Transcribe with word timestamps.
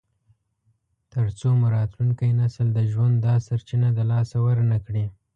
تر 1.11 1.25
څو 1.39 1.47
مو 1.59 1.67
راتلونکی 1.77 2.29
نسل 2.41 2.67
د 2.73 2.79
ژوند 2.91 3.15
دا 3.25 3.35
سرچینه 3.47 3.89
د 3.93 3.99
لاسه 4.11 4.37
ورنکړي. 4.45 5.05